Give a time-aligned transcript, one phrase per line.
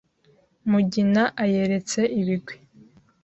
[0.69, 2.55] Mugina ayeretse ibigwi